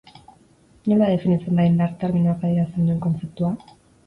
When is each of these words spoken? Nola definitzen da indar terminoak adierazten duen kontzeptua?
Nola 0.91 1.09
definitzen 1.11 1.59
da 1.61 1.67
indar 1.73 1.93
terminoak 2.05 2.47
adierazten 2.49 2.89
duen 2.89 3.05
kontzeptua? 3.05 3.55